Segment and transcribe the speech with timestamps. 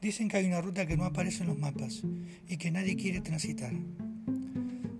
[0.00, 2.02] Dicen que hay una ruta que no aparece en los mapas
[2.46, 3.72] y que nadie quiere transitar.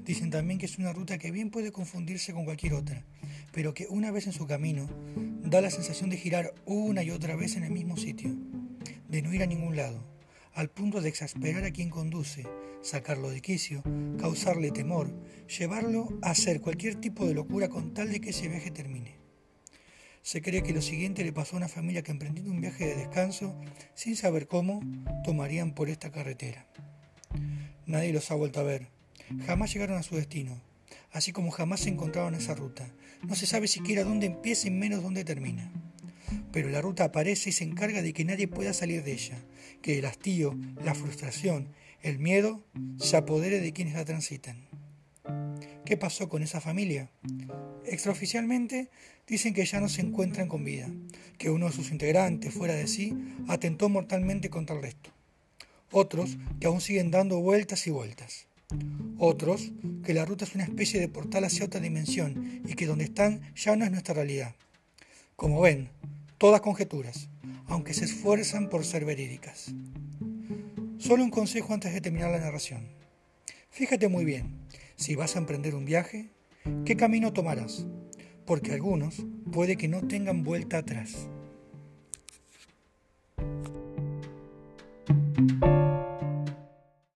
[0.05, 3.05] Dicen también que es una ruta que bien puede confundirse con cualquier otra,
[3.53, 4.89] pero que una vez en su camino
[5.43, 8.35] da la sensación de girar una y otra vez en el mismo sitio,
[9.09, 10.05] de no ir a ningún lado,
[10.55, 12.47] al punto de exasperar a quien conduce,
[12.83, 13.83] sacarlo de quicio,
[14.19, 15.11] causarle temor,
[15.59, 19.24] llevarlo a hacer cualquier tipo de locura con tal de que ese viaje termine.
[20.25, 22.97] Se cree que lo siguiente le pasó a una familia que emprendiendo un viaje de
[22.97, 23.55] descanso,
[23.93, 24.81] sin saber cómo,
[25.23, 26.67] tomarían por esta carretera.
[27.85, 28.89] Nadie los ha vuelto a ver.
[29.47, 30.63] Jamás llegaron a su destino,
[31.13, 32.91] así como jamás se encontraron esa ruta.
[33.29, 35.71] No se sabe siquiera dónde empieza y menos dónde termina.
[36.53, 39.37] Pero la ruta aparece y se encarga de que nadie pueda salir de ella,
[39.83, 41.69] que el hastío, la frustración,
[42.01, 42.65] el miedo
[42.97, 44.57] se apodere de quienes la transitan.
[45.85, 47.11] ¿Qué pasó con esa familia?
[47.85, 48.89] Extraoficialmente
[49.27, 50.89] dicen que ya no se encuentran con vida,
[51.39, 53.15] que uno de sus integrantes, fuera de sí,
[53.49, 55.11] atentó mortalmente contra el resto.
[55.91, 58.47] Otros que aún siguen dando vueltas y vueltas.
[59.19, 59.73] Otros
[60.05, 63.41] que la ruta es una especie de portal hacia otra dimensión y que donde están
[63.55, 64.55] ya no es nuestra realidad.
[65.37, 65.91] Como ven,
[66.39, 67.29] todas conjeturas,
[67.67, 69.73] aunque se esfuerzan por ser verídicas.
[70.99, 72.89] Solo un consejo antes de terminar la narración.
[73.71, 74.64] Fíjate muy bien,
[75.05, 76.31] si vas a emprender un viaje,
[76.87, 77.87] ¿qué camino tomarás?
[78.47, 81.29] Porque algunos puede que no tengan vuelta atrás.